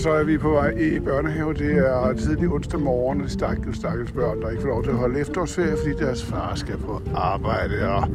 [0.00, 1.54] Så er vi på vej i børnehave.
[1.54, 3.28] Det er tidlig onsdag morgen.
[3.28, 6.76] Stakkels, stakkels børn, der ikke får lov til at holde efterårsferie, fordi deres far skal
[6.76, 7.88] på arbejde.
[7.88, 8.08] Og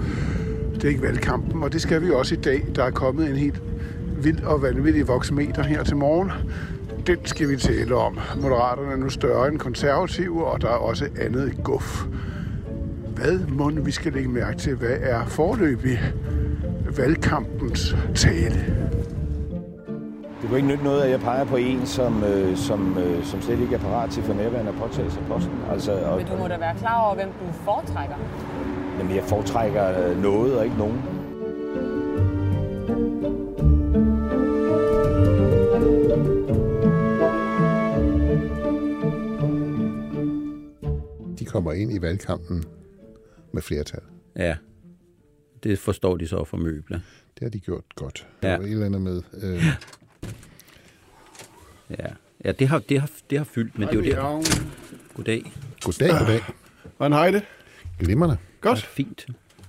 [0.76, 2.66] det er ikke valgkampen, og det skal vi også i dag.
[2.76, 3.62] Der er kommet en helt
[4.18, 6.32] vild og vanvittig voksmeter her til morgen.
[7.08, 8.20] Den skal vi tale om.
[8.42, 12.06] Moderaterne er nu større end konservative, og der er også andet guf.
[13.16, 14.76] Hvad må vi skal lægge mærke til?
[14.76, 16.00] Hvad er forløbig
[16.98, 18.85] valgkampens tale?
[20.46, 23.42] Det kunne ikke nytte noget, at jeg peger på en, som, øh, som, øh, som
[23.42, 25.54] slet ikke er parat til for nærværende at påtage sig posten.
[25.72, 28.16] Altså, og, Men du må da være klar over, hvem du foretrækker.
[29.00, 31.02] jamen, jeg foretrækker øh, noget og ikke nogen.
[41.40, 42.64] De kommer ind i valgkampen
[43.54, 44.02] med flertal.
[44.36, 44.58] Ja,
[45.64, 47.00] det forstår de så for møbler.
[47.34, 48.28] Det har de gjort godt.
[48.42, 48.58] Det Ja.
[48.58, 49.22] var et eller andet med...
[49.44, 49.64] Øh,
[51.90, 52.08] Ja,
[52.46, 54.22] ja det, har, det, har, det har fyldt, men det er jo der.
[55.16, 55.52] Goddag.
[55.84, 56.42] goddag, goddag.
[56.98, 57.44] Hvordan har I det?
[58.00, 58.38] Glimrende.
[58.62, 58.82] Godt.
[58.82, 59.28] Fint.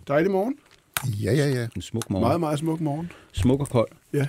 [0.09, 0.57] Dejlig morgen.
[1.05, 1.69] Ja, ja, ja.
[1.77, 2.27] En smuk morgen.
[2.27, 3.13] Meget, meget smuk morgen.
[3.33, 3.89] Smuk og kold.
[4.13, 4.27] Ja.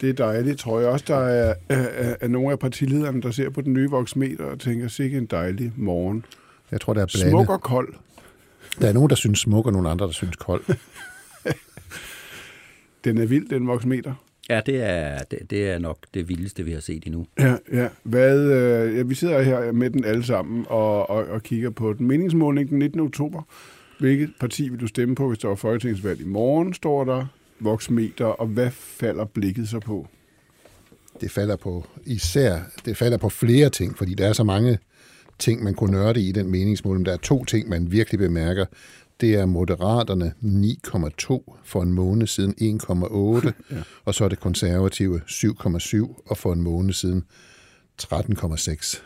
[0.00, 1.04] Det er dejligt, tror jeg også.
[1.08, 4.60] Der er, er, er, er nogle af partilederne, der ser på den nye voksmeter og
[4.60, 6.24] tænker, sikke en dejlig morgen.
[6.70, 7.30] Jeg tror, der er blandet.
[7.30, 7.94] Smuk og kold.
[8.80, 10.64] Der er nogen, der synes smuk, og nogle andre, der synes kold.
[13.04, 14.14] Den er vild, den voksmeter.
[14.48, 17.26] Ja, det er, det, det er nok det vildeste, vi har set endnu.
[17.38, 17.88] Ja, ja.
[18.02, 21.92] Hvad, øh, ja, vi sidder her med den alle sammen og, og, og kigger på
[21.92, 22.06] den.
[22.06, 23.00] Meningsmåling den 19.
[23.00, 23.42] oktober.
[23.98, 27.26] Hvilket parti vil du stemme på, hvis der var folketingsvalg i morgen, står der
[27.60, 30.06] voksmeter, og hvad falder blikket så på?
[31.20, 34.78] Det falder på især, det falder på flere ting, fordi der er så mange
[35.38, 37.06] ting, man kunne nørde i den meningsmåling.
[37.06, 38.66] Der er to ting, man virkelig bemærker.
[39.20, 43.82] Det er moderaterne 9,2 for en måned siden 1,8, ja.
[44.04, 47.24] og så er det konservative 7,7 og for en måned siden
[48.02, 49.02] 13,6.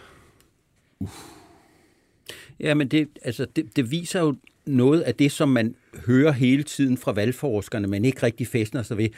[2.60, 4.36] Ja, men det, altså, det, det viser jo
[4.66, 5.74] noget af det, som man
[6.06, 9.08] hører hele tiden fra valgforskerne, men ikke rigtig fæstner sig ved.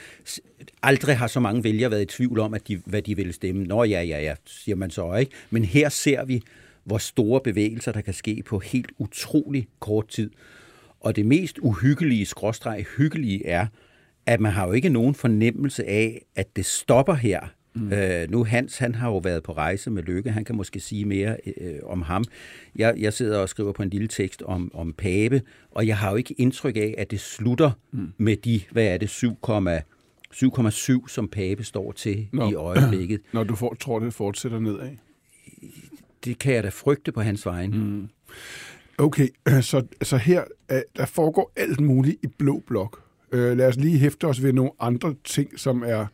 [0.83, 3.63] Aldrig har så mange vælgere været i tvivl om, at de, hvad de vil stemme.
[3.63, 5.31] Nå ja, ja, ja, siger man så ikke.
[5.49, 6.41] Men her ser vi,
[6.83, 10.29] hvor store bevægelser, der kan ske på helt utrolig kort tid.
[11.05, 13.67] Og det mest uhyggelige, skråstreg hyggelige er,
[14.25, 17.41] at man har jo ikke nogen fornemmelse af, at det stopper her.
[17.75, 17.93] Mm.
[17.93, 21.05] Øh, nu Hans, han har jo været på rejse med Lykke, han kan måske sige
[21.05, 22.23] mere øh, om ham.
[22.75, 26.09] Jeg, jeg sidder og skriver på en lille tekst om, om Pape, og jeg har
[26.09, 28.11] jo ikke indtryk af, at det slutter mm.
[28.17, 32.49] med de, hvad er det, 7,7, som Pape står til Nå.
[32.49, 33.21] i øjeblikket.
[33.33, 34.91] Når du får, tror, det fortsætter nedad.
[36.25, 37.77] Det kan jeg da frygte på hans vegne.
[37.77, 38.09] Mm.
[38.97, 39.27] Okay,
[39.61, 43.01] så, så her øh, der foregår alt muligt i blå blok.
[43.31, 46.05] Øh, lad os lige hæfte os ved nogle andre ting, som er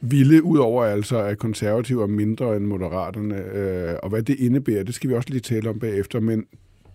[0.00, 4.94] vilde, udover altså at konservative er mindre end moderaterne, øh, og hvad det indebærer, det
[4.94, 6.46] skal vi også lige tale om bagefter, men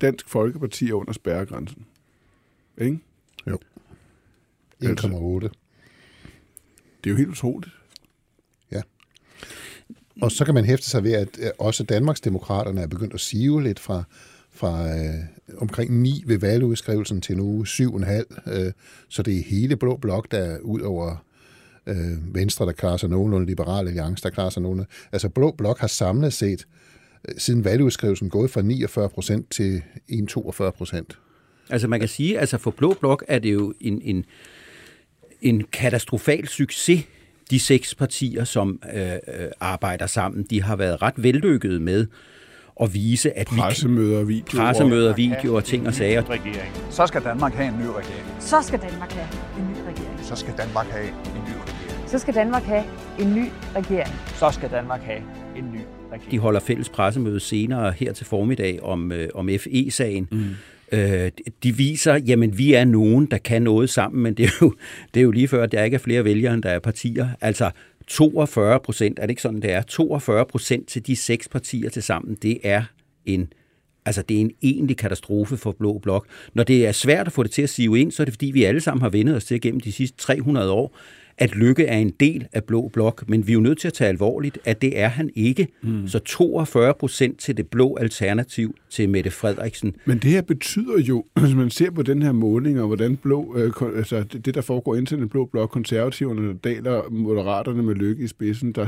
[0.01, 1.85] Dansk Folkeparti er under spærregrænsen.
[2.77, 2.99] Ikke?
[3.47, 3.57] Jo.
[4.81, 5.49] Altså- 1,8.
[7.03, 7.79] Det er jo helt utroligt.
[10.21, 13.79] Og så kan man hæfte sig ved, at også Danmarksdemokraterne er begyndt at sive lidt
[13.79, 14.03] fra,
[14.51, 15.13] fra øh,
[15.57, 18.51] omkring 9 ved valgudskrivelsen til nu 7,5.
[18.53, 18.71] Øh,
[19.09, 21.25] så det er hele blå blok, der er ud over
[21.87, 24.89] øh, Venstre, der klarer sig nogenlunde, Liberale Alliance, der klarer sig nogenlunde.
[25.11, 26.67] Altså blå blok har samlet set
[27.29, 31.17] øh, siden valgudskrivelsen gået fra 49 procent til 1,42 procent.
[31.69, 34.25] Altså man kan sige, altså for Blå Blok er det jo en, en,
[35.41, 37.03] en katastrofal succes,
[37.49, 39.19] de seks partier, som øh, øh
[39.59, 40.43] arbejder sammen.
[40.49, 42.07] De har været ret vellykkede med
[42.81, 44.65] at vise, at vi Pressemøder, videoer.
[44.65, 46.29] pressemøder, videoer, ting og sager.
[46.29, 46.71] regering.
[46.89, 48.25] Så skal Danmark have en ny regering.
[48.39, 49.27] Så skal Danmark have
[49.59, 50.19] en ny regering.
[50.25, 52.07] Så skal Danmark have en ny regering.
[52.07, 52.83] Så skal Danmark have
[53.19, 53.45] en ny
[53.75, 54.13] regering.
[54.35, 55.19] så skal Danmark have
[55.57, 55.79] en ny
[56.11, 56.31] regering.
[56.31, 60.27] De holder fælles pressemøde senere her til formiddag om, øh, om FE-sagen.
[60.31, 60.45] Mm.
[60.91, 61.31] Øh,
[61.63, 64.73] de viser, jamen vi er nogen, der kan noget sammen, men det er jo,
[65.13, 67.27] det er jo lige før, at der ikke er flere vælgere, end der er partier.
[67.41, 67.71] Altså
[68.09, 69.81] 42 procent, er det ikke sådan, det er?
[69.81, 72.83] 42 procent til de seks partier til sammen, det er
[73.25, 73.53] en
[74.05, 76.27] Altså, det er en egentlig katastrofe for Blå Blok.
[76.53, 78.45] Når det er svært at få det til at sive ind, så er det, fordi
[78.45, 80.97] vi alle sammen har vendet os til gennem de sidste 300 år,
[81.39, 83.93] at Lykke er en del af Blå Blok, men vi er jo nødt til at
[83.93, 85.67] tage alvorligt, at det er han ikke.
[85.81, 86.07] Mm.
[86.07, 89.95] Så 42 procent til det blå alternativ til Mette Frederiksen.
[90.05, 93.55] Men det her betyder jo, hvis man ser på den her måling, og hvordan blå,
[93.57, 97.83] øh, altså det, det, der foregår ind til den blå blok, konservativerne, der daler moderaterne
[97.83, 98.87] med Lykke i spidsen, der,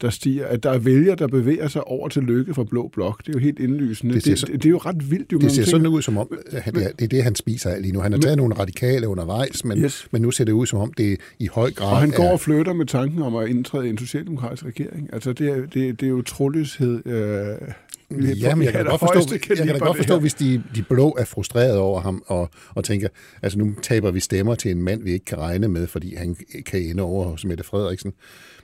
[0.00, 3.18] der stiger, at der er vælgere, der bevæger sig over til Lykke fra blå blok.
[3.26, 4.14] Det er jo helt indlysende.
[4.14, 5.32] Det, det, så, det, det er jo ret vildt.
[5.32, 7.78] Jo, det ser sådan ud som om, at det er, det er det, han spiser
[7.78, 8.00] lige nu.
[8.00, 10.08] Han har taget men, nogle radikale undervejs, men, yes.
[10.10, 12.32] men nu ser det ud som om, det i høj grad Og han går er...
[12.32, 15.10] og flytter med tanken om at indtræde i en socialdemokratisk regering.
[15.12, 17.06] Altså det er, det, det er jo troløshed.
[17.06, 17.68] Øh,
[18.10, 21.16] Ja, men jeg kan, godt forstå, jeg kan da godt forstå, hvis de, de blå
[21.18, 23.08] er frustreret over ham og, og tænker,
[23.42, 26.36] altså nu taber vi stemmer til en mand, vi ikke kan regne med, fordi han
[26.66, 28.12] kan ende over hos Mette Frederiksen.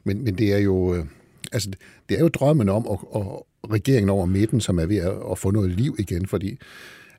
[0.05, 1.05] Men, men det er jo øh,
[1.52, 1.70] altså,
[2.08, 3.26] det er jo drømmen om at, at
[3.72, 6.58] regeringen over midten, som er ved at, at få noget liv igen, fordi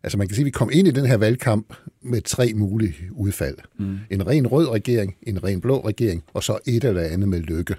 [0.03, 2.95] altså man kan sige, at vi kom ind i den her valgkamp med tre mulige
[3.11, 3.57] udfald.
[3.79, 3.99] Mm.
[4.09, 7.75] En ren rød regering, en ren blå regering, og så et eller andet med lykke.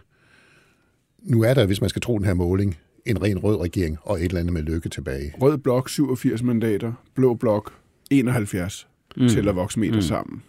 [1.23, 2.77] Nu er der, hvis man skal tro den her måling,
[3.07, 5.35] en ren rød regering og et eller andet med lykke tilbage.
[5.41, 7.73] Rød blok 87 mandater, blå blok
[8.11, 9.29] 71 mm.
[9.29, 10.03] til at vokse meter mm.
[10.03, 10.43] sammen.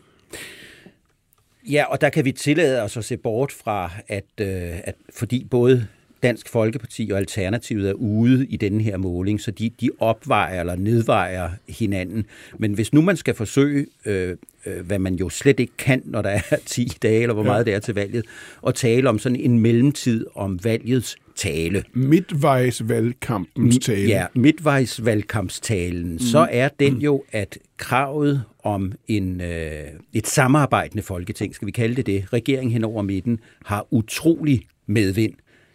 [1.70, 5.48] Ja, og der kan vi tillade os at se bort fra, at, øh, at fordi
[5.52, 5.88] både
[6.24, 10.76] Dansk Folkeparti og Alternativet er ude i denne her måling, så de, de opvejer eller
[10.76, 12.26] nedvejer hinanden.
[12.58, 16.22] Men hvis nu man skal forsøge, øh, øh, hvad man jo slet ikke kan, når
[16.22, 17.64] der er 10 dage, eller hvor meget ja.
[17.64, 18.26] det er til valget,
[18.62, 21.84] og tale om sådan en mellemtid om valgets tale.
[21.94, 24.08] Midtvejsvalgkampens tale.
[24.08, 26.12] Ja, midtvejsvalgkampstalen.
[26.12, 26.20] Mm.
[26.20, 29.84] Så er den jo, at kravet om en, øh,
[30.14, 35.34] et samarbejdende folketing, skal vi kalde det det, regering hen over midten, har utrolig medvind.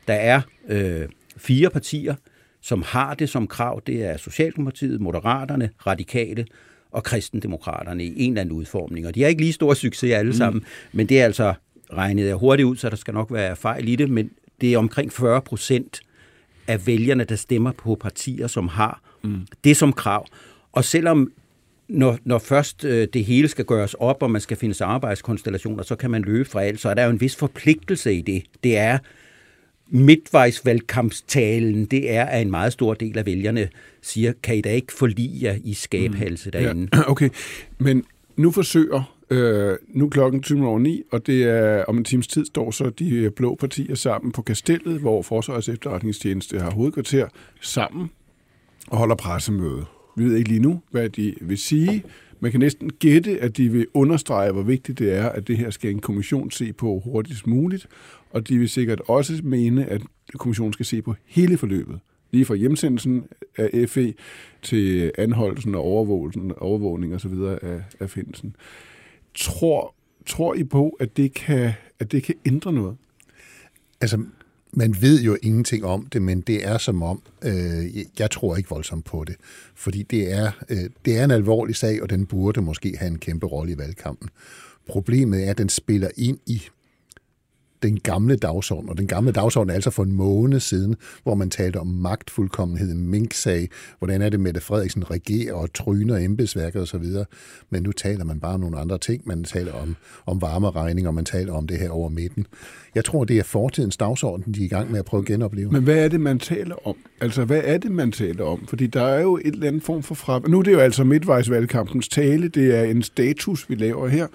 [0.09, 2.15] Der er øh, fire partier,
[2.61, 3.83] som har det som krav.
[3.87, 6.47] Det er Socialdemokratiet, Moderaterne, Radikale
[6.91, 9.06] og Kristendemokraterne i en eller anden udformning.
[9.06, 10.37] Og de har ikke lige stor succes alle mm.
[10.37, 11.55] sammen, men det er altså
[11.93, 14.31] regnet jeg hurtigt ud, så der skal nok være fejl i det, men
[14.61, 16.01] det er omkring 40 procent
[16.67, 19.47] af vælgerne, der stemmer på partier, som har mm.
[19.65, 20.27] det som krav.
[20.73, 21.33] Og selvom
[21.89, 25.97] når, når først øh, det hele skal gøres op, og man skal finde samarbejdskonstellationer, så
[25.97, 28.43] kan man løbe fra alt, så er der jo en vis forpligtelse i det.
[28.65, 28.99] Det er
[29.94, 33.69] midtvejsvalgkampstalen, det er, at en meget stor del af vælgerne
[34.02, 36.52] siger, kan I da ikke forlige jer i skabhalse mm.
[36.52, 36.88] derinde?
[36.93, 37.29] Ja, okay,
[37.79, 38.05] men
[38.37, 42.44] nu forsøger Øh, nu klokken 20 over 9, og det er om en times tid
[42.44, 47.29] står så de blå partier sammen på Kastellet, hvor Forsvarets efterretningstjeneste har hovedkvarter
[47.61, 48.11] sammen
[48.88, 49.85] og holder pressemøde.
[50.17, 52.05] Vi ved ikke lige nu, hvad de vil sige.
[52.40, 55.70] Man kan næsten gætte, at de vil understrege, hvor vigtigt det er, at det her
[55.70, 57.87] skal en kommission se på hurtigst muligt,
[58.35, 60.03] og de vil sikkert også mene, at
[60.35, 62.01] kommissionen skal se på hele forløbet.
[62.31, 63.25] Lige fra hjemsendelsen
[63.59, 64.15] af FE
[64.63, 67.33] til anholdelsen og overvågning, overvågning osv.
[67.63, 68.57] af, af findelsen.
[69.35, 69.95] Tror,
[70.27, 72.97] tror I på, at det, kan, at det kan ændre noget?
[74.01, 74.25] Altså,
[74.73, 78.69] man ved jo ingenting om det, men det er som om, øh, jeg tror ikke
[78.69, 79.37] voldsomt på det,
[79.75, 83.19] fordi det er, øh, det er en alvorlig sag, og den burde måske have en
[83.19, 84.29] kæmpe rolle i valgkampen.
[84.87, 86.63] Problemet er, at den spiller ind i
[87.85, 91.51] den gamle dagsorden, og den gamle dagsorden er altså for en måned siden, hvor man
[91.51, 97.05] talte om magtfuldkommenhed, Mink-sag, hvordan er det med, Frederiksen regerer og tryner embedsværket osv.,
[97.71, 99.97] men nu taler man bare om nogle andre ting, man taler om,
[100.27, 102.47] om varmeregning, og man taler om det her over midten.
[102.95, 105.71] Jeg tror, det er fortidens dagsorden, de er i gang med at prøve at genopleve.
[105.73, 106.97] Men hvad er det, man taler om?
[107.21, 108.67] Altså, hvad er det, man taler om?
[108.67, 110.41] Fordi der er jo et eller andet form for fra...
[110.49, 114.26] Nu er det jo altså midtvejsvalgkampens tale, det er en status, vi laver her.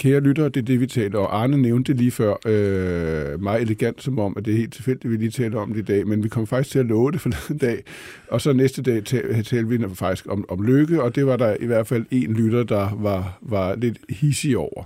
[0.00, 1.28] Kære lyttere, det er det, vi taler om.
[1.30, 5.16] Arne nævnte lige før, øh, meget elegant, som om, at det er helt tilfældigt, vi
[5.16, 7.30] lige taler om det i dag, men vi kom faktisk til at love det for
[7.48, 7.82] den dag,
[8.28, 11.56] og så næste dag øh, talte vi faktisk om, om lykke, og det var der
[11.60, 14.84] i hvert fald en lytter, der var, var lidt hissig over.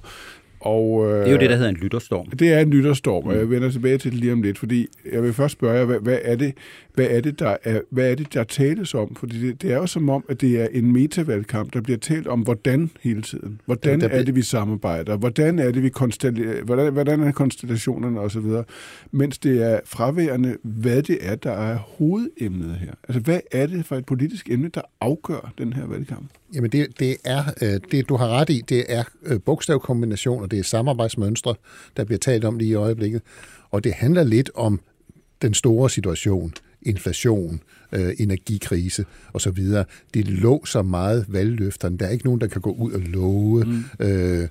[0.64, 2.30] Og, øh, det er jo det, der hedder en lytterstorm.
[2.30, 5.22] Det er en lytterstorm, og jeg vender tilbage til det lige om lidt, fordi jeg
[5.22, 6.54] vil først spørge jer, hvad, hvad, er, det,
[6.94, 9.14] hvad, er, det, der er, hvad er det, der tales om?
[9.14, 12.26] Fordi det, det er jo som om, at det er en metavalgkamp, der bliver talt
[12.26, 13.60] om, hvordan hele tiden.
[13.64, 15.16] Hvordan ja, er det, vi samarbejder?
[15.16, 18.46] Hvordan er det, vi konsteller, hvordan, hvordan er konstellationerne osv.?
[19.10, 22.92] Mens det er fraværende, hvad det er, der er hovedemnet her.
[23.08, 26.26] Altså, hvad er det for et politisk emne, der afgør den her valgkamp?
[26.54, 30.60] Jamen, det, det er, øh, det du har ret i, det er øh, bogstavkombinationer, det
[30.60, 31.54] er samarbejdsmønstre,
[31.96, 33.22] der bliver talt om lige i øjeblikket.
[33.70, 34.80] Og det handler lidt om
[35.42, 37.60] den store situation, inflation,
[37.92, 39.58] øh, energikrise osv.
[40.14, 41.98] Det låser meget valgløfterne.
[41.98, 43.84] Der er ikke nogen, der kan gå ud og love mm.
[44.06, 44.48] øh,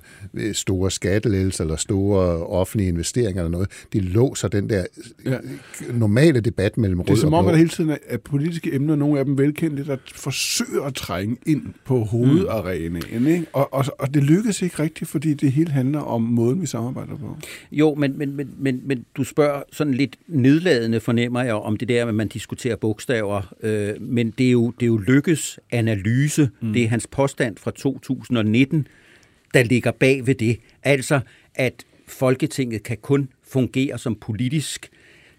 [0.52, 3.68] store skattelettelser eller store offentlige investeringer eller noget.
[3.92, 4.84] Det låser den der
[5.24, 5.36] ja.
[5.92, 7.48] normale debat mellem rød Det er som og om, blå.
[7.48, 11.36] at der hele tiden er politiske emner, nogle af dem velkendte, der forsøger at trænge
[11.46, 13.26] ind på hovedarenaen.
[13.26, 13.46] Ikke?
[13.52, 17.16] Og, og, og det lykkes ikke rigtigt, fordi det hele handler om måden, vi samarbejder
[17.16, 17.36] på.
[17.72, 21.88] Jo, men, men, men, men, men du spørger sådan lidt nedladende, fornemmer jeg, om det
[21.88, 23.23] der, at man diskuterer bogstaver.
[23.62, 26.50] Øh, men det er, jo, det er jo Lykkes analyse.
[26.60, 26.72] Mm.
[26.72, 28.86] Det er hans påstand fra 2019,
[29.54, 30.58] der ligger bag ved det.
[30.82, 31.20] Altså,
[31.54, 34.90] at Folketinget kan kun fungere som politisk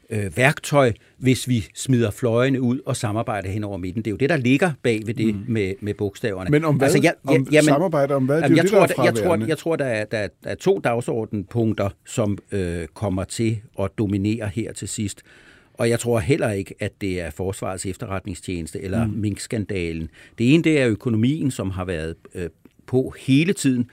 [0.09, 4.01] øh, værktøj, hvis vi smider fløjene ud og samarbejder hen over midten.
[4.01, 5.43] Det er jo det, der ligger bag ved det mm.
[5.47, 6.49] med, med bogstaverne.
[6.49, 6.87] Men om hvad?
[6.87, 7.13] Altså, jeg,
[7.51, 8.35] jeg, om samarbejde om hvad?
[8.35, 10.17] Det jamen, jo jeg, det, tror, der er jeg, tror, jeg tror, der er, der,
[10.17, 15.21] er, der er to dagsordenpunkter, som øh, kommer til at dominere her til sidst.
[15.77, 19.13] Og jeg tror heller ikke, at det er Forsvarets efterretningstjeneste eller mm.
[19.13, 20.09] Mink-skandalen.
[20.37, 22.49] Det ene, det er økonomien, som har været øh,
[22.85, 23.89] på hele tiden,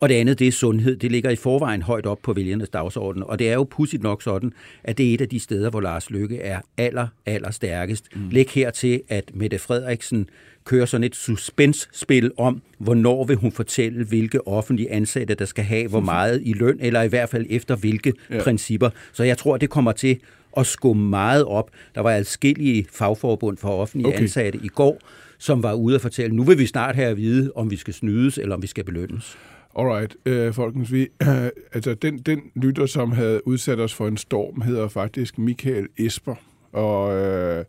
[0.00, 0.96] og det andet, det er sundhed.
[0.96, 3.22] Det ligger i forvejen højt op på vælgernes dagsorden.
[3.22, 4.52] Og det er jo pudsigt nok sådan,
[4.84, 8.16] at det er et af de steder, hvor Lars Løkke er aller, aller stærkest.
[8.16, 8.28] Mm.
[8.30, 10.28] Læg her til, at Mette Frederiksen
[10.64, 15.88] kører sådan et suspenspil om, hvornår vil hun fortælle, hvilke offentlige ansatte, der skal have
[15.88, 18.42] hvor meget i løn, eller i hvert fald efter hvilke ja.
[18.42, 18.90] principper.
[19.12, 20.18] Så jeg tror, det kommer til
[20.56, 21.70] at skumme meget op.
[21.94, 24.20] Der var adskillige fagforbund for offentlige okay.
[24.20, 24.98] ansatte i går,
[25.38, 27.94] som var ude at fortælle, nu vil vi snart have at vide, om vi skal
[27.94, 29.38] snydes, eller om vi skal belønnes.
[29.78, 34.16] Alright, øh, folkens, vi, øh, altså den, den lytter, som havde udsat os for en
[34.16, 36.34] storm, hedder faktisk Michael Esper.
[36.72, 37.64] Og øh,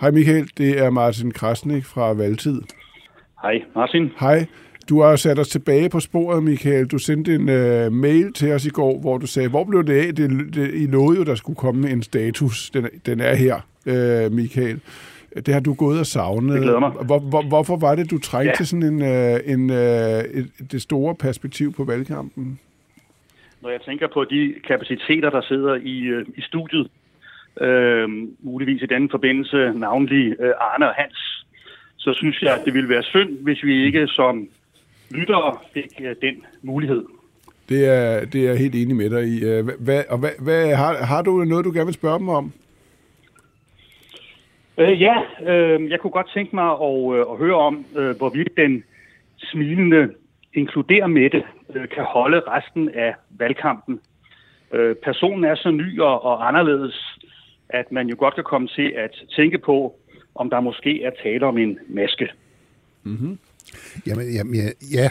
[0.00, 2.62] hej Michael, det er Martin Krasnik fra Valtid.
[3.42, 4.10] Hej Martin.
[4.20, 4.46] Hej.
[4.88, 6.86] Du har sat os tilbage på sporet, Michael.
[6.86, 10.06] Du sendte en øh, mail til os i går, hvor du sagde, hvor blev det
[10.06, 10.14] af?
[10.14, 12.70] Det, det, I lovede jo, der skulle komme en status.
[12.70, 14.80] Den, den er her, øh, Michael.
[15.36, 16.54] Det har du gået og savnet.
[16.54, 16.90] Det glæder mig.
[16.90, 18.54] Hvor, hvor, hvorfor var det, du trængte Ja.
[18.56, 22.58] til sådan en, øh, en, øh, et, det store perspektiv på valgkampen?
[23.62, 26.88] Når jeg tænker på de kapaciteter, der sidder i, øh, i studiet,
[27.60, 28.08] øh,
[28.40, 31.46] muligvis i denne forbindelse navnlig øh, Arne og Hans,
[31.96, 34.48] så synes jeg, at det ville være synd, hvis vi ikke som
[35.10, 37.04] lyttere fik øh, den mulighed.
[37.68, 39.44] Det er, det er jeg helt enig med dig i.
[39.44, 42.52] Øh, Hvad, og hvad, hvad, har, har du noget, du gerne vil spørge dem om?
[44.78, 48.56] Øh, ja, øh, jeg kunne godt tænke mig at, øh, at høre om, øh, hvorvidt
[48.56, 48.84] den
[49.38, 50.08] smilende
[50.54, 51.42] inkluderer Mette
[51.74, 54.00] øh, kan holde resten af valgkampen.
[54.72, 57.18] Øh, personen er så ny og, og anderledes,
[57.68, 59.98] at man jo godt kan komme til at tænke på,
[60.34, 62.28] om der måske er tale om en maske.
[64.06, 65.08] Jamen, jamen ja, ja.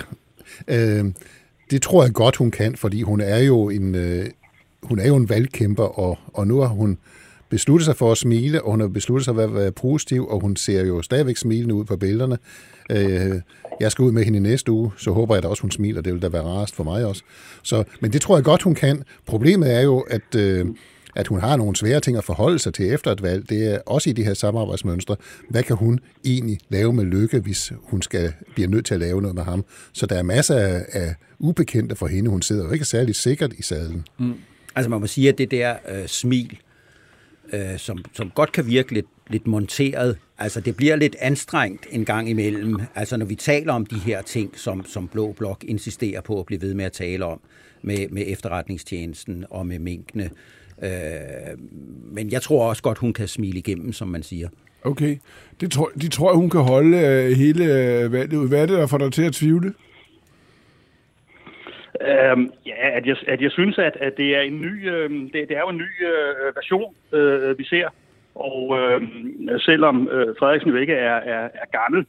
[0.67, 1.05] Øh,
[1.71, 4.25] det tror jeg godt, hun kan, fordi hun er jo en, øh,
[4.83, 6.97] hun er jo en valgkæmper, og, og nu har hun
[7.49, 10.39] besluttet sig for at smile, og hun har besluttet sig for at være positiv, og
[10.39, 12.37] hun ser jo stadigvæk smilende ud på billederne.
[12.91, 13.41] Øh,
[13.79, 16.01] jeg skal ud med hende i næste uge, så håber jeg da også, hun smiler.
[16.01, 17.23] Det vil da være rarest for mig også.
[17.63, 19.03] Så, men det tror jeg godt, hun kan.
[19.25, 20.65] Problemet er jo, at, øh,
[21.15, 23.49] at hun har nogle svære ting at forholde sig til efter et valg.
[23.49, 25.15] Det er også i de her samarbejdsmønstre.
[25.49, 29.21] Hvad kan hun egentlig lave med Lykke, hvis hun skal bliver nødt til at lave
[29.21, 29.65] noget med ham?
[29.93, 32.29] Så der er masser af, af ubekendte for hende.
[32.29, 34.05] Hun sidder jo ikke særlig sikkert i sadlen.
[34.19, 34.33] Mm.
[34.75, 36.57] Altså man må sige, at det der øh, smil,
[37.53, 42.05] øh, som, som godt kan virke lidt, lidt monteret, altså det bliver lidt anstrengt en
[42.05, 42.79] gang imellem.
[42.95, 46.45] Altså når vi taler om de her ting, som, som Blå Blok insisterer på at
[46.45, 47.39] blive ved med at tale om,
[47.81, 50.29] med, med efterretningstjenesten og med minkene.
[50.83, 51.57] Øh,
[52.11, 54.49] men jeg tror også godt, hun kan smile igennem, som man siger.
[54.83, 55.17] Okay.
[55.61, 58.49] Det tror, de tror, hun kan holde øh, hele øh, valget ud.
[58.49, 59.73] Hvad er det, der får dig til at tvivle?
[62.01, 65.49] Øhm, ja, at jeg, at jeg synes, at, at det er en ny, øh, det,
[65.49, 67.87] det er jo en ny øh, version, øh, vi ser.
[68.35, 69.01] Og øh,
[69.59, 72.05] selvom øh, Frederiksen jo ikke er, er, er gammel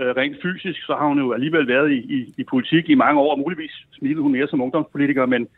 [0.00, 3.20] øh, rent fysisk, så har hun jo alligevel været i, i, i politik i mange
[3.20, 5.48] år, og muligvis smilede hun mere som ungdomspolitiker, men,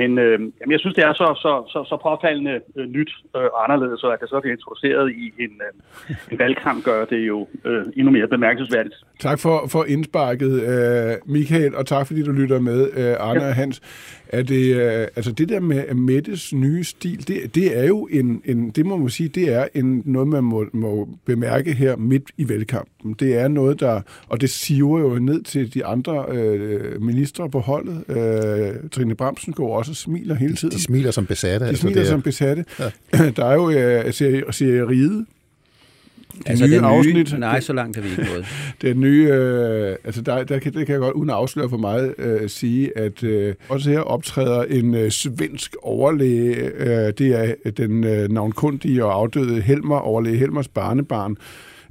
[0.00, 3.48] men øh, jamen, jeg synes, det er så, så, så, så påfaldende øh, nyt øh,
[3.54, 7.48] og anderledes, at det så bliver introduceret i en, øh, en valgkamp, gør det jo
[7.64, 8.94] øh, endnu mere bemærkelsesværdigt.
[9.20, 13.54] Tak for, for indsparket, øh, Michael, og tak fordi du lytter med, øh, Arne og
[13.54, 13.76] Hans.
[14.38, 18.42] Er det, øh, altså det der med Mettes nye stil, det, det er jo en,
[18.44, 22.22] en, det må man sige, det er en, noget, man må, må bemærke her midt
[22.36, 23.12] i valgkampen.
[23.20, 27.58] Det er noget, der, og det siver jo ned til de andre øh, ministre på
[27.60, 28.04] holdet.
[28.08, 30.74] Øh, Trine Bramsen går også og smiler hele tiden.
[30.76, 31.64] De smiler som besatte.
[31.64, 32.64] De altså, smiler det er- som besatte.
[32.80, 32.90] Ja.
[33.36, 35.26] Der er jo øh, serie, serie Ride,
[36.38, 37.38] Det Altså, nye den nye- afsnit.
[37.38, 38.46] nej, så langt er vi ikke nået.
[38.82, 41.76] Den nye, øh, altså der, der kan, det kan jeg godt, uden at afsløre for
[41.76, 46.54] meget, øh, sige, at øh, også her optræder en øh, svensk overlæge.
[46.56, 51.36] Øh, det er den øh, navnkundige og afdøde Helmer, overlæge Helmers barnebarn.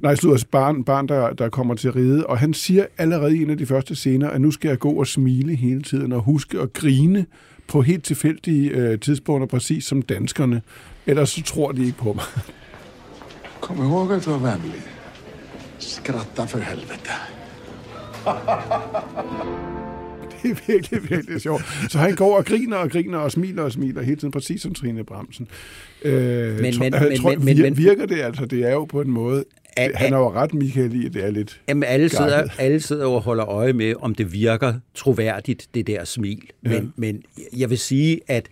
[0.00, 3.50] Nej, slutter barn, barn der, der kommer til ride, og han siger allerede i en
[3.50, 6.60] af de første scener, at nu skal jeg gå og smile hele tiden og huske
[6.60, 7.26] at grine
[7.68, 10.62] på helt tilfældige øh, tidspunkter, præcis som danskerne.
[11.06, 12.24] Ellers så tror de ikke på mig.
[13.64, 14.80] Kom ihåg att vara vänlig.
[15.78, 17.10] Skratta för helvete.
[20.42, 21.62] Det er virkelig, virkelig sjovt.
[21.88, 24.74] Så han går og griner og griner og smiler og smiler hele tiden, præcis som
[24.74, 25.48] Trine Bramsen.
[26.02, 28.44] Øh, Men- men- jeg men- tror, men- men- vir- men- virker det altså?
[28.46, 29.44] Det er jo på en måde...
[29.76, 31.60] At- han har jo ret, Michael, i, at det er lidt...
[31.68, 36.04] Jamen, alle sidder, alle sidder og holder øje med, om det virker troværdigt, det der
[36.04, 36.42] smil.
[36.62, 36.80] Men, ja.
[36.96, 37.22] men
[37.56, 38.46] jeg vil sige, at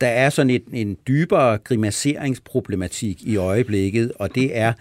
[0.00, 4.72] der er sådan et, en dybere grimaseringsproblematik i øjeblikket, og det er,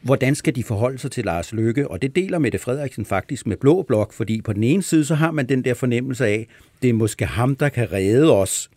[0.00, 1.90] hvordan skal de forholde sig til Lars Løkke?
[1.90, 5.14] Og det deler Mette Frederiksen faktisk med Blå Blok, fordi på den ene side, så
[5.14, 6.46] har man den der fornemmelse af,
[6.82, 8.70] det er måske ham, der kan redde os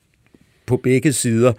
[0.65, 1.53] på begge sider,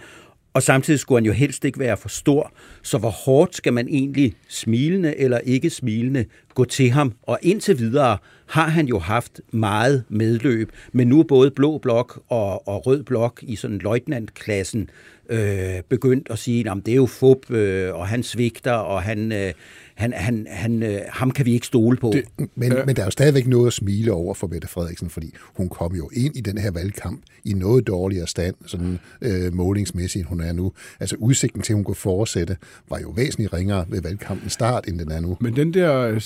[0.55, 2.53] og samtidig skulle han jo helst ikke være for stor.
[2.83, 6.25] Så hvor hårdt skal man egentlig, smilende eller ikke smilende,
[6.55, 7.13] gå til ham?
[7.23, 12.23] Og indtil videre har han jo haft meget medløb, men nu er både Blå Blok
[12.29, 14.91] og, og Rød Blok i sådan løjtnantklassen
[15.33, 19.33] øh, begyndt at sige, at det er jo fup, øh, og han svigter, og han,
[19.33, 19.53] øh,
[19.95, 22.13] han, han, han, øh, ham kan vi ikke stole på.
[22.13, 25.35] Det, Men, men der er jo stadigvæk noget at smile over for Mette Frederiksen, fordi
[25.57, 30.21] hun kom jo ind i den her valgkamp i noget dårligere stand, sådan øh, målingsmæssigt,
[30.21, 30.73] end hun er nu.
[31.01, 32.57] Altså udsigten til, at hun kunne fortsætte,
[32.89, 35.37] var jo væsentligt ringere ved valgkampens start, end den er nu.
[35.41, 36.21] Men den der øh,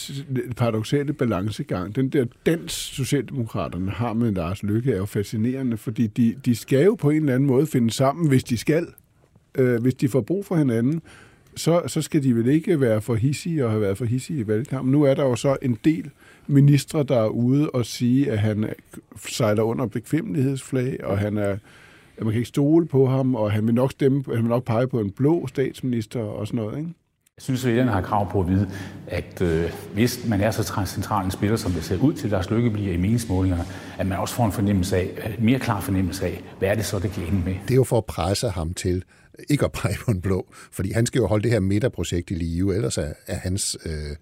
[0.57, 6.35] paradoxale balancegang, den der dans, Socialdemokraterne har med Lars Lykke, er jo fascinerende, fordi de,
[6.45, 8.87] de skal jo på en eller anden måde finde sammen, hvis de skal.
[9.55, 11.03] Øh, hvis de får brug for hinanden,
[11.57, 14.47] så, så skal de vel ikke være for hissige og have været for hissige i
[14.47, 14.93] valgkampen.
[14.93, 16.11] Nu er der jo så en del
[16.47, 18.69] ministre, der er ude og sige, at han
[19.29, 21.57] sejler under bekvemmelighedsflag, og han er,
[22.19, 24.65] at man kan ikke stole på ham, og han vil nok stemme, han vil nok
[24.65, 26.91] pege på en blå statsminister og sådan noget, ikke?
[27.37, 28.71] Jeg synes, at vælgerne har krav på at vide,
[29.07, 32.31] at øh, hvis man er så tra- central en spiller, som det ser ud til,
[32.31, 33.65] Lars Lykke bliver i meningsmålingerne,
[33.99, 36.85] at man også får en fornemmelse af, en mere klar fornemmelse af, hvad er det
[36.85, 37.55] så, det kan ende med.
[37.63, 39.05] Det er jo for at presse ham til
[39.49, 42.35] ikke at pege på en blå, fordi han skal jo holde det her midterprojekt i
[42.35, 44.17] live, ellers er, er hans, øh,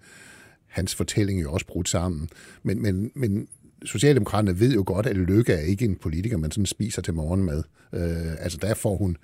[0.67, 2.29] hans fortælling jo også brudt sammen.
[2.63, 3.47] Men, men, men
[3.85, 7.63] Socialdemokraterne ved jo godt, at Lykke er ikke en politiker, man sådan spiser til morgenmad.
[7.93, 9.17] Øh, altså der får hun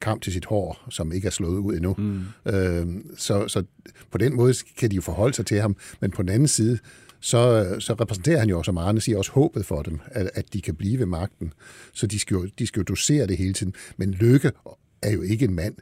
[0.00, 1.94] kamp til sit hår, som ikke er slået ud endnu.
[1.98, 2.52] Mm.
[2.52, 3.62] Øh, så, så
[4.10, 6.78] på den måde kan de jo forholde sig til ham, men på den anden side,
[7.20, 10.60] så, så repræsenterer han jo, som Arne siger, også håbet for dem, at, at de
[10.60, 11.52] kan blive ved magten.
[11.92, 13.74] Så de skal, jo, de skal jo dosere det hele tiden.
[13.96, 14.52] Men Lykke
[15.02, 15.74] er jo ikke en mand,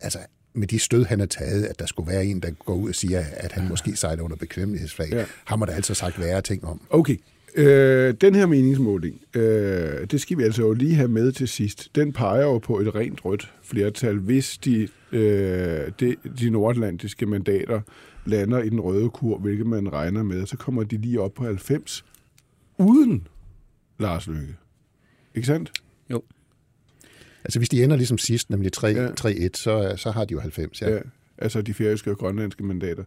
[0.00, 0.18] altså
[0.54, 2.94] med de stød, han har taget, at der skulle være en, der går ud og
[2.94, 5.08] siger, at han måske sejler under bekvemmelighedsflag.
[5.12, 5.24] Ja.
[5.44, 6.80] Har der altså sagt værre ting om.
[6.90, 7.16] Okay.
[7.54, 11.94] Øh, den her meningsmåling, øh, det skal vi altså jo lige have med til sidst.
[11.94, 17.80] Den peger jo på et rent rødt flertal, hvis de, øh, de, de nordatlantiske mandater
[18.26, 21.44] lander i den røde kur, hvilket man regner med, så kommer de lige op på
[21.44, 22.04] 90,
[22.78, 23.26] uden
[23.98, 24.56] Lars Løkke.
[25.34, 25.72] Ikke sandt?
[26.10, 26.22] Jo.
[27.44, 29.08] Altså hvis de ender ligesom sidst, nemlig 3, ja.
[29.08, 30.90] 3-1, så, så har de jo 90, ja.
[30.90, 31.00] ja
[31.38, 33.04] altså de færøske og grønlandske mandater.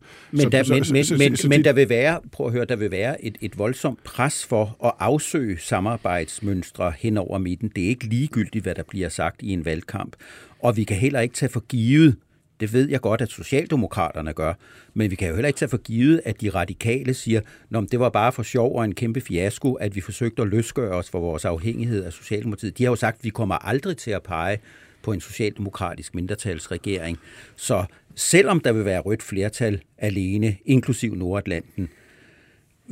[1.50, 4.78] Men, der vil være, prøv at høre, der vil være et, et voldsomt pres for
[4.86, 7.72] at afsøge samarbejdsmønstre hen over midten.
[7.76, 10.16] Det er ikke ligegyldigt, hvad der bliver sagt i en valgkamp.
[10.60, 12.16] Og vi kan heller ikke tage for givet,
[12.60, 14.54] det ved jeg godt, at Socialdemokraterne gør,
[14.94, 17.42] men vi kan jo heller ikke tage for givet, at de radikale siger,
[17.76, 20.92] at det var bare for sjov og en kæmpe fiasko, at vi forsøgte at løsgøre
[20.92, 22.78] os for vores afhængighed af Socialdemokratiet.
[22.78, 24.60] De har jo sagt, at vi kommer aldrig til at pege
[25.04, 27.20] på en socialdemokratisk mindretalsregering.
[27.56, 31.90] Så selvom der vil være rødt flertal alene, inklusiv Nordatlanten,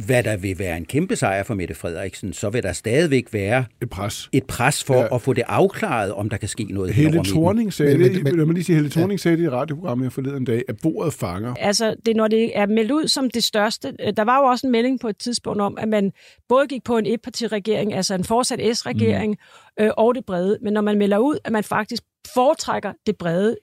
[0.05, 3.65] hvad der vil være en kæmpe sejr for Mette Frederiksen, så vil der stadigvæk være
[3.81, 4.99] et pres, et pres for Ja.
[5.01, 5.15] ja.
[5.15, 7.23] at få det afklaret, om der kan ske noget Helle.
[7.23, 10.05] Thorning sagde Men- men, men- lad mig lige sige, Helle Thorning sagde det i radioprogrammet
[10.05, 11.53] her forleden dag, at bordet fanger.
[11.53, 13.93] Altså, det, når det er meldt ud som det største.
[14.07, 16.11] øh, Der var jo også en melding på et tidspunkt om, at man
[16.49, 19.35] både gik på en etpartiregering, altså en fortsat S-regering,
[19.79, 19.83] mm.
[19.85, 20.57] øh, og det brede.
[20.61, 22.03] Men når man melder ud, at man faktisk
[22.33, 23.57] foretrækker det brede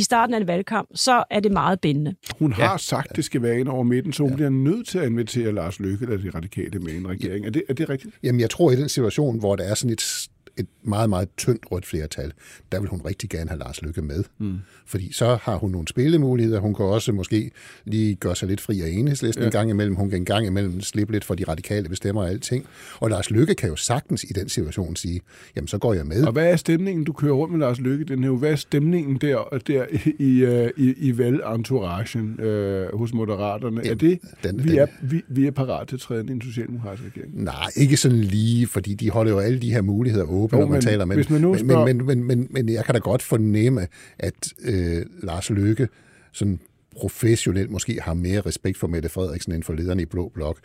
[0.00, 2.14] i starten af en valgkamp, så er det meget bindende.
[2.38, 4.98] Hun har sagt, at det skal være ind over midten, så hun bliver nødt til
[4.98, 7.46] at invitere Lars Løkke eller de radikale med i en regering.
[7.46, 8.14] Er det, er det rigtigt?
[8.22, 10.28] Jamen, jeg tror i den situation, hvor der er sådan et,
[10.60, 12.32] et meget, meget tyndt rødt flertal,
[12.72, 14.24] der vil hun rigtig gerne have Lars Lykke med.
[14.38, 14.58] Mm.
[14.86, 16.60] Fordi så har hun nogle spillemuligheder.
[16.60, 17.50] Hun kan også måske
[17.84, 19.46] lige gøre sig lidt fri af enhedslisten ja.
[19.46, 19.94] en gang imellem.
[19.94, 22.66] Hun kan en gang imellem slippe lidt for de radikale bestemmer og alting.
[23.00, 25.20] Og Lars Lykke kan jo sagtens i den situation sige,
[25.56, 26.24] jamen så går jeg med.
[26.24, 27.04] Og hvad er stemningen?
[27.04, 29.86] Du kører rundt med Lars Lykke den her Hvad er stemningen der, der
[30.18, 33.80] i, øh, i, i valgentouragen øh, hos Moderaterne?
[33.84, 36.30] Ja, er det, den, vi, den, er, vi, vi er parat til at træde ind
[36.30, 37.44] i en socialdemokratisk regering?
[37.44, 40.66] Nej, ikke sådan lige, fordi de holder jo alle de her muligheder åbne, jo, når
[40.66, 41.86] man men, taler med hvis man nu men, spørger...
[41.86, 43.86] men, men, men, men, men jeg kan da godt fornemme,
[44.18, 45.88] at øh, Lars Løkke
[46.32, 46.60] sådan
[46.96, 50.58] professionelt måske har mere respekt for Mette Frederiksen end for lederne i Blå Blok.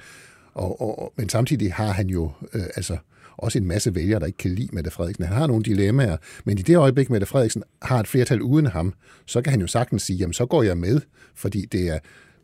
[0.53, 2.97] Og, og, men samtidig har han jo øh, altså
[3.37, 5.25] også en masse vælgere, der ikke kan lide Mette Frederiksen.
[5.25, 8.93] Han har nogle dilemmaer, men i det øjeblik, Mette Frederiksen har et flertal uden ham,
[9.25, 11.01] så kan han jo sagtens sige, jamen så går jeg med,
[11.35, 11.99] fordi det er,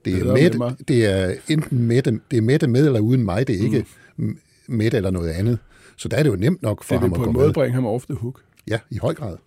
[0.05, 3.23] det er, det er, med, det er enten Mette, det er Mette med eller uden
[3.23, 3.85] mig, det er ikke
[4.17, 4.37] mm.
[4.67, 5.59] Mette eller noget andet.
[6.01, 7.19] Så der er det jo nemt nok for det ham at med.
[7.19, 8.41] Det vil på en måde bringe ham off the hook.
[8.67, 9.37] Ja, i høj grad.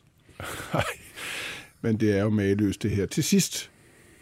[1.82, 3.06] Men det er jo maløst det her.
[3.06, 3.70] Til sidst,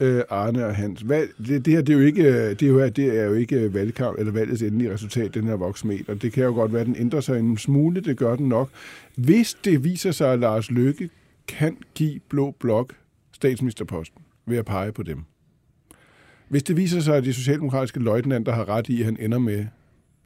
[0.01, 2.89] øh, Arne og Hans, hvad, det, det her det er jo ikke, det er jo,
[2.89, 6.15] det er jo ikke valgkamp, eller valgets endelige resultat, den her voksmeter.
[6.15, 8.71] Det kan jo godt være, at den ændrer sig en smule, det gør den nok.
[9.17, 11.11] Hvis det viser sig, at Lars Løkke
[11.49, 12.95] kan give Blå Blok
[13.33, 15.25] statsministerposten ved at pege på dem.
[16.49, 19.67] Hvis det viser sig, at de socialdemokratiske løjtnanter har ret i, at han ender med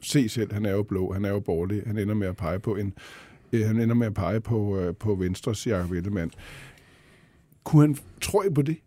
[0.01, 2.59] se selv, han er jo blå, han er jo borgerlig, han ender med at pege
[2.59, 2.93] på en
[3.53, 6.31] øh, han ender med at pege på, øh, på Venstres Jacob Ellemann.
[7.63, 8.77] Kunne han, tror I på det?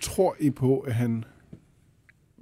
[0.00, 1.24] Tror I på, at han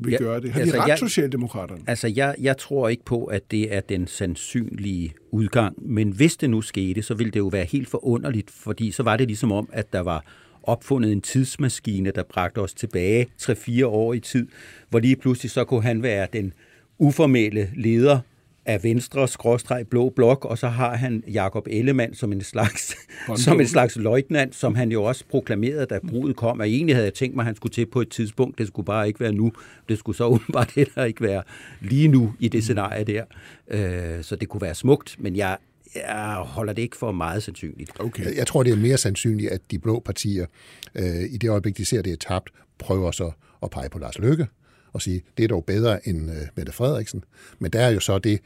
[0.00, 0.52] vil ja, gøre det?
[0.52, 1.83] Har altså, de ret, jeg, Socialdemokraterne?
[1.87, 5.88] Altså, jeg, jeg tror ikke på, at det er den sandsynlige udgang.
[5.88, 9.16] Men hvis det nu skete, så ville det jo være helt forunderligt, fordi så var
[9.16, 10.24] det ligesom om, at der var
[10.62, 14.48] opfundet en tidsmaskine, der bragte os tilbage 3-4 år i tid,
[14.90, 16.52] hvor lige pludselig så kunne han være den
[16.98, 18.20] uformelle leder
[18.66, 22.96] af Venstre skråstreg blå blok, og så har han Jakob Ellemann som en slags,
[23.44, 27.05] som en slags løjtnant, som han jo også proklamerede, da brudet kom, og egentlig havde
[27.05, 28.59] jeg tænkt mig, at han skulle til på et tidspunkt.
[28.59, 29.52] Det skulle bare ikke være nu.
[29.88, 31.42] Det skulle så åbenbart heller ikke være
[31.81, 33.24] lige nu i det scenarie der.
[33.68, 35.59] Øh, så det kunne være smukt, men jeg,
[35.94, 38.00] jeg holder det ikke for meget sandsynligt.
[38.00, 38.37] Okay.
[38.37, 40.46] Jeg tror, det er mere sandsynligt, at de blå partier,
[40.94, 43.31] øh, i det øjeblik, de ser, det er tabt, prøver så
[43.62, 44.46] at pege på Lars Løkke,
[44.92, 47.24] og sige, det er dog bedre end øh, Mette Frederiksen.
[47.59, 48.40] Men der er jo så det,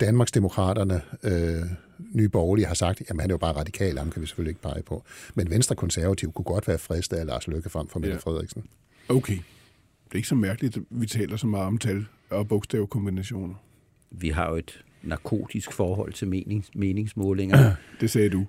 [0.00, 1.62] Danmarksdemokraterne, øh,
[2.12, 4.62] Nye Borgerlige har sagt, jamen han er jo bare radikal, ham kan vi selvfølgelig ikke
[4.62, 5.04] pege på.
[5.34, 8.18] Men Venstre Konservativ kunne godt være fristet af Lars Løkke frem for Mette ja.
[8.18, 8.64] Frederiksen.
[9.08, 9.38] Okay.
[10.04, 13.54] Det er ikke så mærkeligt, at vi taler så meget om tal og bogstavkombinationer.
[14.10, 17.70] Vi har jo et narkotisk forhold til menings, meningsmålinger.
[18.00, 18.46] Det sagde du.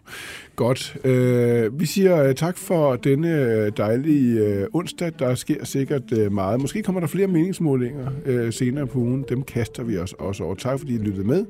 [0.55, 0.97] Godt.
[1.03, 5.11] Øh, vi siger øh, tak for denne øh, dejlige øh, onsdag.
[5.19, 6.61] Der sker sikkert meget.
[6.61, 9.25] Måske kommer der flere meningsmålinger øh, senere på ugen.
[9.29, 10.55] Dem kaster vi os også over.
[10.55, 11.45] Tak fordi I lyttede med.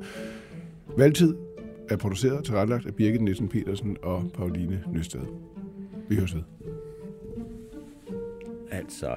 [0.98, 1.36] Valgtid
[1.89, 5.20] er produceret og tilrettelagt af Birgit Nielsen Petersen og Pauline Nysted.
[6.10, 6.41] Vi høres ved.
[8.72, 9.15] Altså.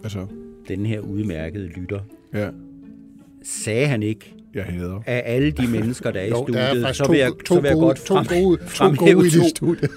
[0.00, 0.26] Hvad så?
[0.68, 2.00] Den her udmærkede lytter.
[2.34, 2.50] Ja.
[3.42, 5.02] Sagde han ikke, jeg hader.
[5.06, 7.60] Af alle de mennesker, der er i jo, studiet, er så vil jeg, to, så
[7.60, 9.88] vil jeg gode, godt frem, to gode, to gode i det studie.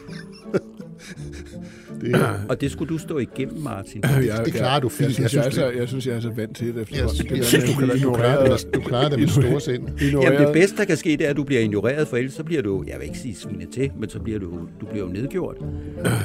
[2.02, 2.40] det er...
[2.50, 4.04] Og det skulle du stå igennem, Martin.
[4.04, 5.20] Ja, det klarer du fint.
[5.20, 6.82] Jeg synes, jeg, jeg, jeg, synes, jeg er så vant til det.
[6.82, 9.62] Efter jeg, jeg, jeg synes, du, kan, du, klarer det, du klarer det med store
[9.62, 10.00] sind.
[10.02, 12.44] Jamen, det bedste, der kan ske, det er, at du bliver ignoreret, for ellers så
[12.44, 15.12] bliver du, jeg vil ikke sige svine til, men så bliver du, du bliver jo
[15.12, 15.58] nedgjort.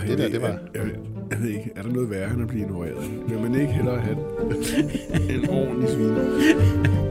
[0.08, 0.58] Det der, det var...
[0.74, 0.82] Jeg,
[1.30, 3.10] jeg ved ikke, er der noget værre end at blive ignoreret?
[3.28, 4.16] Vil man ikke hellere have
[5.30, 7.07] en ordentlig svine?